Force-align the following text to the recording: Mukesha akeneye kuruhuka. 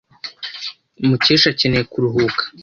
Mukesha 1.07 1.47
akeneye 1.53 1.83
kuruhuka. 1.91 2.43